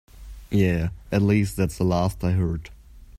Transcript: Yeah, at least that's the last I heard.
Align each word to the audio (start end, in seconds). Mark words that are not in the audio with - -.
Yeah, 0.49 0.89
at 1.11 1.21
least 1.21 1.55
that's 1.55 1.77
the 1.77 1.83
last 1.83 2.23
I 2.23 2.31
heard. 2.31 2.71